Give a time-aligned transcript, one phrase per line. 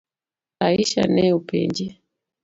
[0.65, 1.87] Aisha ne openje.